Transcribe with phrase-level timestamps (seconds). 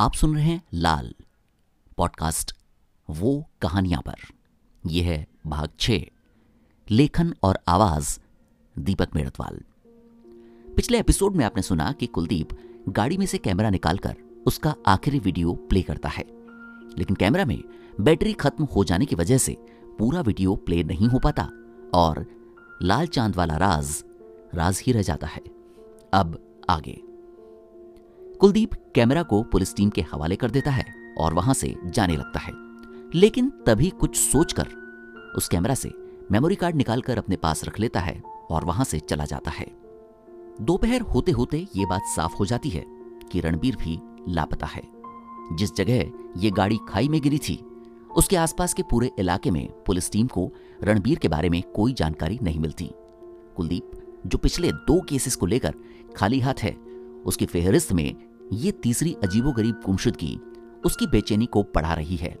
[0.00, 1.14] आप सुन रहे हैं लाल
[1.96, 2.56] पॉडकास्ट,
[3.10, 4.14] वो कहानियाँ पर।
[4.86, 5.90] यह है भाग छ
[6.90, 8.18] लेखन और आवाज़,
[8.78, 9.60] दीपक मेड़तवाल
[10.76, 12.48] पिछले एपिसोड में आपने सुना कि कुलदीप
[12.88, 14.16] गाड़ी में से कैमरा निकालकर
[14.46, 16.24] उसका आखिरी वीडियो प्ले करता है।
[16.98, 17.62] लेकिन कैमरा में
[18.00, 19.56] बैटरी खत्म हो जाने की वजह से
[19.98, 21.50] पूरा वीडियो प्ले नहीं हो पाता
[21.94, 22.26] और
[22.82, 24.04] लाल चाँद वाला राज
[24.54, 25.42] राज ही रह जाता है।
[26.12, 27.07] अब आगे।
[28.40, 32.40] कुलदीप कैमरा को पुलिस टीम के हवाले कर देता है और वहाँ से जाने लगता
[32.40, 32.52] है।
[33.14, 34.66] लेकिन तभी कुछ सोचकर
[35.36, 35.90] उस कैमरा से
[36.32, 39.66] मेमोरी कार्ड निकालकर अपने पास रख लेता है और वहाँ से चला जाता है।
[40.60, 42.84] दोपहर होते होते ये बात साफ़ हो जाती है
[43.32, 44.82] कि रणबीर भी लापता है।
[45.52, 47.64] जिस जगह ये गाड़ी खाई में गिरी थी,
[48.16, 50.52] उसके आसपास के पूरे इलाके में पुलिस टीम को
[50.82, 52.90] रणबीर के बारे में कोई जानकारी नहीं मिलती।
[53.56, 53.90] कुलदीप,
[54.26, 55.74] जो पिछले दो केसेस को लेकर
[56.16, 56.88] खाली हाथ है,
[57.26, 60.40] उसकी फेहरिस्त में ये तीसरी अजीबोगरीब गुमशुदगी
[60.86, 62.38] उसकी बेचैनी को बढ़ा रही है।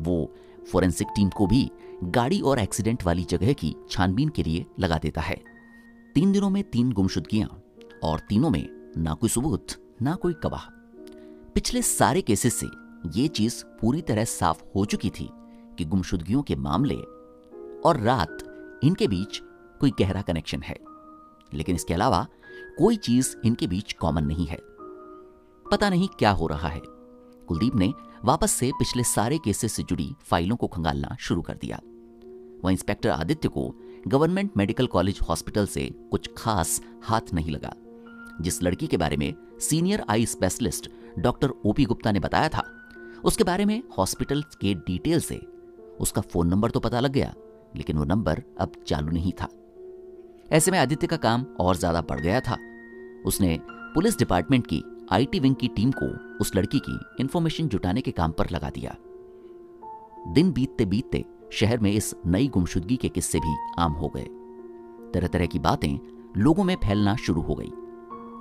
[0.00, 0.34] वो
[0.72, 1.70] फोरेंसिक टीम को भी
[2.04, 5.44] गाड़ी और एक्सीडेंट वाली जगह की छानबीन के लिए लगा देता है।
[6.14, 7.62] तीन दिनों में तीन गुमशुदगियाँ
[8.02, 9.66] और तीनों में ना कोई सबूत,
[10.02, 10.70] ना कोई गवाह।
[11.54, 12.66] पिछले सारे केसेस से
[13.20, 15.30] ये चीज़ पूरी तरह साफ़ हो चुकी थी
[15.78, 16.96] कि गुमशुदगियों के मामले
[17.84, 18.38] और रात
[18.84, 19.42] इनके बीच
[19.80, 20.76] कोई गहरा कनेक्शन है।
[21.54, 22.26] लेकिन इसके अलावा
[22.78, 24.73] कोई चीज़ इनके बीच कॉमन नहीं है।
[25.66, 26.80] पता नहीं क्या हो रहा है।
[27.48, 27.92] कुलदीप ने
[28.24, 31.80] वापस से पिछले सारे केसेस से जुड़ी फाइलों को खंगालना शुरू कर दिया।
[32.64, 33.74] वह इंस्पेक्टर आदित्य को
[34.08, 37.72] गवर्नमेंट मेडिकल कॉलेज हॉस्पिटल से कुछ खास हाथ नहीं लगा,
[38.40, 42.62] जिस लड़की के बारे में senior eye specialist doctor O P Gupta ने बताया था।
[43.24, 45.40] उसके बारे में हॉस्पिटल के डिटेल से
[46.00, 47.34] उसका फ़ोन नंबर तो पता लग गया,
[47.76, 49.48] लेकिन वो नंबर अब चालू नहीं था।
[50.52, 52.56] ऐसे में आदित्य का काम और ज़्यादा बढ़ गया था।
[53.26, 56.06] उसने पुलिस डिपार्टमेंट की आईटी विंग की टीम को
[56.40, 58.96] उस लड़की की इंफॉर्मेशन जुटाने के काम पर लगा दिया।
[60.32, 64.24] दिन बीतते बीतते शहर में इस नई गुमशुदगी के किस्से भी आम हो गए।
[65.14, 65.98] तरह तरह की बातें
[66.36, 67.70] लोगों में फैलना शुरू हो गई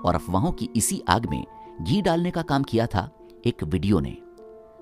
[0.06, 1.44] और अफवाहों की इसी आग में
[1.82, 3.10] घी डालने का काम किया था
[3.46, 4.18] एक वीडियो ने,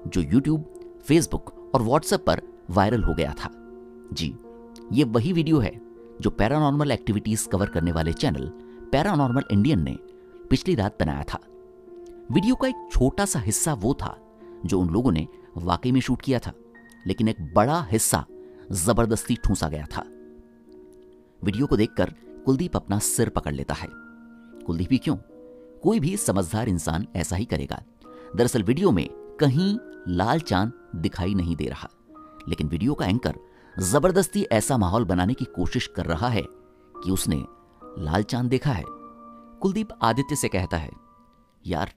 [0.08, 0.66] जो यूट्यूब
[1.06, 3.50] फेसबुक और व्हाट्सएप पर वायरल हो गया था।
[4.14, 4.34] जी,
[4.94, 5.80] ये वही वीडियो है
[6.22, 8.48] जो पैरानॉर्मल एक्टिविटीज़ कवर करने वाले चैनल
[8.92, 9.98] पैरानॉर्मल इंडियन ने
[10.50, 11.40] पिछली रात बनाया था।
[12.32, 14.16] वीडियो का एक छोटा सा हिस्सा वो था,
[14.66, 15.28] जो उन लोगों ने
[15.58, 16.54] वाकई में शूट किया था,
[17.08, 18.24] लेकिन एक बड़ा हिस्सा
[18.74, 20.04] ज़बरदस्ती ठूसा गया था।
[21.42, 22.14] वीडियो को देखकर
[22.46, 23.88] कुलदीप अपना सिर पकड़ लेता है।
[24.66, 25.16] कुलदीप ही क्यों?
[25.84, 27.82] कोई भी समझदार इंसान ऐसा ही करेगा।
[28.36, 29.08] दरअसल वीडियो में
[29.40, 29.78] कहीं
[30.08, 31.90] लाल चाँद दिखाई नहीं दे रहा,
[32.50, 33.40] लेकिन वीडियो का एंकर
[33.76, 36.44] ज़बरदस्ती ऐसा माहौल बनाने की कोशिश कर रहा है
[36.96, 37.44] कि उसने
[38.00, 40.92] लाल चाँद देखा है। कुलदीप आदित्य से कहता है,
[41.66, 41.94] यार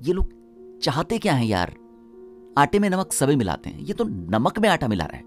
[0.00, 1.74] ये लोग चाहते क्या हैं यार?
[2.58, 5.24] आटे में नमक सभी मिलाते हैं। ये तो नमक में आटा मिला रहा है।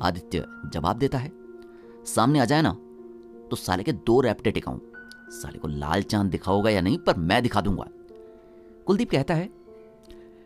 [0.00, 1.30] आदित्य जवाब देता है,
[2.06, 2.72] सामने आ जाए ना
[3.50, 4.78] तो साले के दो रैपटे टिकाऊं
[5.32, 7.84] साले को लाल चाँद दिखाओगा या नहीं, पर मैं दिखा दूँगा।
[8.86, 9.48] कुलदीप कहता है,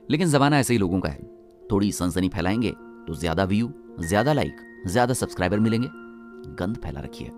[0.08, 1.22] लेकिन जमाना ऐसे ही लोगों का है।
[1.70, 2.70] थोड़ी सनसनी फैलाएँगे
[3.06, 4.56] तो ज़्यादा व्यू ज़्यादा लाइक
[4.87, 5.88] ज़्यादा सब्सक्राइबर मिलेंगे।
[6.56, 7.31] गंद फैला रखी है।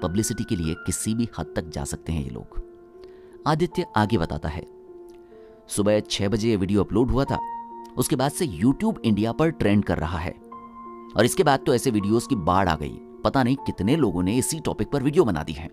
[0.00, 2.60] पब्लिसिटी के लिए किसी भी हद तक जा सकते हैं ये लोग।
[3.46, 4.62] आदित्य आगे बताता है
[5.76, 7.38] सुबह छह बजे ये वीडियो अपलोड हुआ था।
[7.96, 10.34] उसके बाद से यूट्यूब इंडिया पर ट्रेंड कर रहा है।
[11.16, 14.36] और इसके बाद तो ऐसे वीडियोस की बाढ़ आ गई। पता नहीं कितने लोगों ने
[14.36, 15.68] इसी टॉपिक पर वीडियो बना दी है।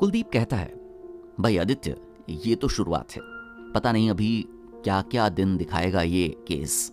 [0.00, 0.74] कुलदीप कहता है,
[1.40, 1.96] भाई आदित्य,
[2.30, 3.22] ये तो शुरुआत है।
[3.72, 4.48] पता नहीं अभी
[4.84, 6.92] क्या क्या दिन दिखाएगा ये केस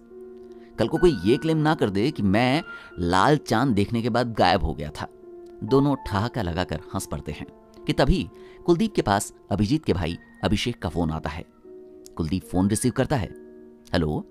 [0.80, 2.64] कल को कोई ये क्लेम ना कर दे कि मैं
[3.00, 5.08] लाल चाँद देखने के बाद गायब हो गया था।
[5.64, 7.46] दोनों ठहाका लगाकर हंस पड़ते हैं।
[7.88, 8.30] कि तभी
[8.66, 11.55] कुलदीप के पास अभिजीत के भाई अभिषेक का फ़ोन आता है।
[12.16, 13.28] कुलदीप फ़ोन रिसीव करता है।
[13.94, 14.26] हेलो?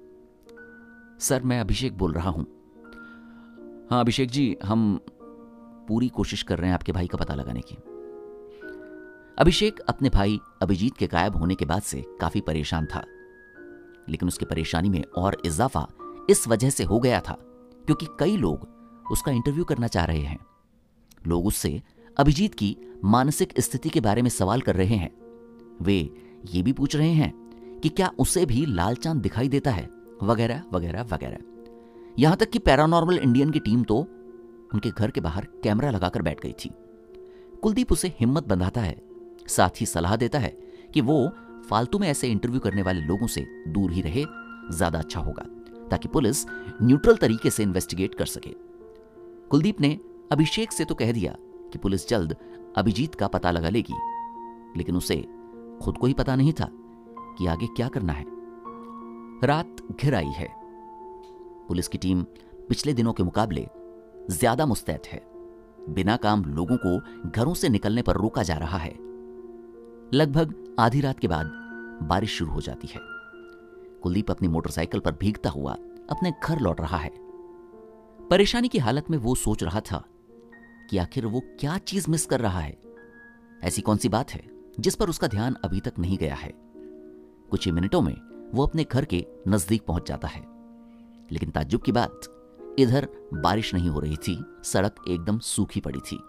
[1.19, 2.47] सर, मैं अभिषेक बोल रहा हूँ।
[3.91, 5.01] हाँ अभिषेक जी, हम
[5.89, 7.75] पूरी कोशिश कर रहे हैं आपके भाई का पता लगाने की।
[9.39, 13.05] अभिषेक अपने भाई अभिजीत के गायब होने के बाद से काफ़ी परेशान था।
[14.09, 15.89] लेकिन उसकी परेशानी में और इजाफा
[16.31, 17.33] इस वजह से हो गया था,
[17.87, 18.69] क्योंकि कई लोग
[19.11, 20.39] उसका इंटरव्यू करना चाह रहे हैं।
[21.27, 21.83] लोग उससे
[22.17, 25.11] अभिजीत की मानसिक स्थिति के बारे में सवाल कर रहे हैं।
[25.83, 26.11] वे
[26.47, 27.44] ये भी पूछ रहे हैं
[27.85, 29.89] कि क्या उसे भी लाल चाँद दिखाई देता है?
[30.23, 31.39] वगैरह वगैरह वगैरह।
[32.19, 33.97] यहाँ तक कि पैरानॉर्मल इंडियन की टीम तो
[34.75, 36.71] उनके घर के बाहर कैमरा लगाकर बैठ गई थी।
[37.63, 38.97] कुलदीप उसे हिम्मत बंधाता है,
[39.49, 40.49] साथ ही सलाह देता है
[40.95, 41.17] कि वो
[41.69, 44.25] फालतू में ऐसे इंटरव्यू करने वाले लोगों से दूर ही रहे,
[44.71, 45.43] ज़्यादा अच्छा होगा,
[45.91, 46.45] ताकि पुलिस
[46.83, 48.55] न्यूट्रल तरीके से इन्वेस्टिगेट कर सके।
[49.51, 49.99] कुलदीप ने
[50.33, 51.35] अभिषेक से तो कह दिया
[51.73, 52.37] कि पुलिस जल्द
[52.77, 53.95] अभिजीत का पता लगा लेगी,
[54.77, 55.17] लेकिन उसे
[55.83, 56.71] खुद को ही पता नहीं था।
[57.39, 58.25] कि आगे क्या करना है।
[59.45, 60.49] रात घिर आई है।
[61.69, 62.23] पुलिस की टीम
[62.69, 63.67] पिछले दिनों के मुकाबले
[64.31, 65.23] ज़्यादा मुस्तैद है।
[65.89, 68.93] बिना काम लोगों को घरों से निकलने पर रोका जा रहा है।
[70.15, 71.47] लगभग आधी रात के बाद
[72.03, 73.01] बारिश शुरू हो जाती है।
[74.03, 75.73] कुलदीप अपनी मोटरसाइकिल पर भीगता हुआ
[76.11, 77.11] अपने घर लौट रहा है।
[78.31, 80.05] परेशानी की हालत में वो सोच रहा था
[80.91, 82.77] कि आखिर वो क्या चीज़ मिस कर रहा है।
[83.65, 84.43] ऐसी कौन सी बात है
[84.81, 86.64] जिस पर उसका ध्यान अभी तक नहीं गया है?
[87.55, 90.41] कुछ ही मिनटों में वो अपने घर के नज़दीक पहुँच जाता है।
[91.33, 92.21] लेकिन ताज्जुब की बात,
[92.79, 96.23] इधर बारिश नहीं हो रही थी, सड़क एकदम सूखी पड़ी थी।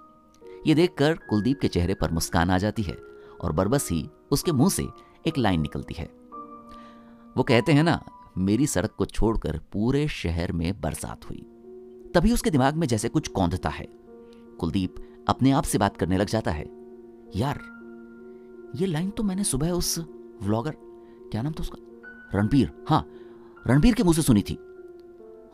[0.68, 2.98] ये देखकर कुलदीप के चेहरे पर मुस्कान आ जाती है
[3.42, 4.88] और बरबस ही उसके मुँह से
[5.28, 6.06] एक लाइन निकलती है।
[7.38, 8.04] वो कहते हैं ना,
[8.38, 11.42] मेरी सड़क को छोड़कर पूरे शहर में बरसात हुई।
[12.16, 13.86] तभी उसके दिमाग में जैसे कुछ कौंधता है।
[14.60, 14.96] कुलदीप
[15.28, 16.66] अपने आप से बात करने लग जाता है।
[17.36, 17.76] यार,
[18.76, 20.00] ये लाइन तो मैंने सुबह उस
[20.44, 20.76] व्लॉगर
[21.32, 21.78] क्या नाम था उसका?
[22.34, 23.06] रणबीर। हाँ
[23.66, 24.58] रणबीर के मुँह से सुनी थी।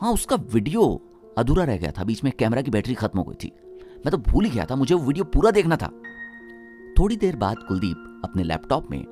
[0.01, 1.01] हाँ उसका वीडियो
[1.37, 3.51] अधूरा रह गया था, बीच में कैमरा की बैटरी खत्म हो गई थी।
[4.05, 5.87] मैं तो भूल ही गया था, मुझे वो वीडियो पूरा देखना था।
[6.99, 9.03] थोड़ी देर बाद कुलदीप अपने लैपटॉप में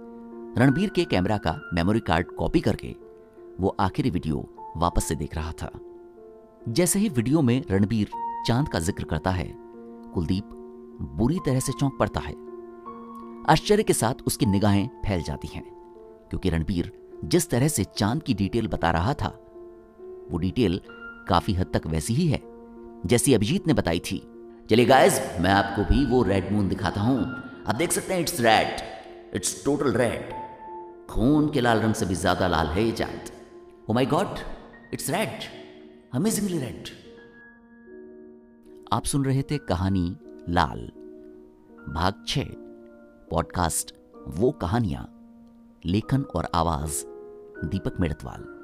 [0.57, 2.95] रणबीर के कैमरा का मेमोरी कार्ड कॉपी करके
[3.59, 4.47] वो आखिरी वीडियो
[4.77, 5.71] वापस से देख रहा था।
[6.69, 8.09] जैसे ही वीडियो में रणबीर
[8.47, 9.51] चाँद का ज़िक्र करता है,
[10.13, 10.50] कुलदीप
[11.17, 12.33] बुरी तरह से चौंक पड़ता है।
[13.50, 15.63] आश्चर्य के साथ उसकी निगाहें फैल जाती हैं।
[16.29, 16.91] क्योंकि रणबीर
[17.25, 19.29] जिस तरह से चाँद की डिटेल बता रहा था,
[20.31, 20.79] वो डिटेल
[21.29, 22.41] काफ़ी हद तक वैसी ही है,
[23.05, 24.21] जैसी अभिजीत ने बताई थी।
[24.69, 27.19] चलिए गाइस मैं आपको भी वो रेड मून दिखाता हूँ।
[27.67, 30.33] आप देख सकते हैं it's red it's total red
[31.09, 33.31] खून के लाल रंग से भी ज़्यादा लाल है ये चाँद।
[33.89, 34.39] ओ my God
[34.93, 35.43] it's red
[36.13, 36.89] amazingly red
[38.93, 40.07] आप सुन रहे थे कहानी
[40.49, 40.79] लाल।
[41.89, 42.39] भाग छ
[43.29, 43.93] पॉडकास्ट
[44.37, 45.07] वो कहानियाँ।
[45.85, 47.03] लेखन और आवाज़
[47.65, 48.58] दीपक मेड़तवाल।